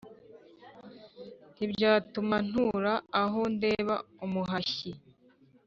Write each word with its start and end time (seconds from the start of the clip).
Ntibyatuma 1.55 2.35
nturaAho 2.47 3.41
ndeba 3.55 3.95
umuhashyi 4.25 4.91